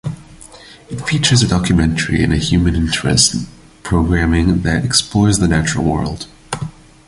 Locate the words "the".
5.37-5.47